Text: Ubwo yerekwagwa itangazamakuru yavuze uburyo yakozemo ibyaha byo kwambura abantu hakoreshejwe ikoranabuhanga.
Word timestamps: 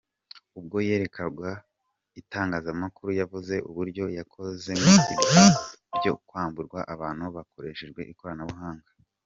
Ubwo 0.59 0.75
yerekwagwa 0.87 1.49
itangazamakuru 2.21 3.09
yavuze 3.19 3.55
uburyo 3.69 4.05
yakozemo 4.17 4.91
ibyaha 5.13 5.47
byo 5.97 6.13
kwambura 6.27 6.79
abantu 6.93 7.21
hakoreshejwe 7.37 8.01
ikoranabuhanga. 8.13 8.89